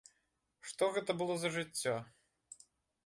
Што 0.69 0.83
гэта 0.95 1.11
было 1.19 1.35
за 1.43 1.49
жыццё! 1.59 1.95